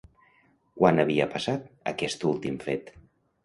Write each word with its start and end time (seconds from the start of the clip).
Quan 0.79 1.03
havia 1.03 1.29
passat, 1.35 1.69
aquest 1.95 2.29
últim 2.33 2.61
fet? 2.69 2.95